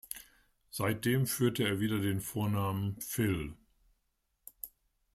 [0.71, 3.53] Seitdem führte er wieder den Vornamen „Phil“.